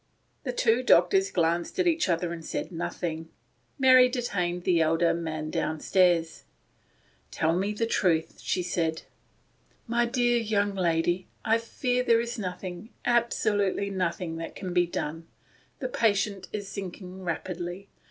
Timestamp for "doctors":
0.81-1.29